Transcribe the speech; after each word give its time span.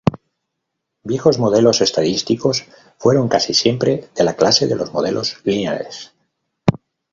Viejos 1.03 1.37
modelos 1.37 1.79
estadísticos 1.79 2.65
fueron 2.97 3.29
casi 3.29 3.53
siempre 3.53 4.09
de 4.15 4.23
la 4.23 4.33
clase 4.35 4.65
de 4.65 4.75
los 4.75 4.91
modelos 4.93 5.37
lineales. 5.43 6.15